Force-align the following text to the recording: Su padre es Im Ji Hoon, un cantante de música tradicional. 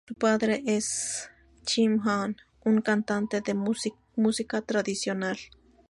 Su 0.07 0.15
padre 0.15 0.63
es 0.65 1.29
Im 1.77 2.01
Ji 2.01 2.09
Hoon, 2.09 2.37
un 2.65 2.81
cantante 2.81 3.41
de 3.41 3.53
música 4.15 4.63
tradicional. 4.63 5.37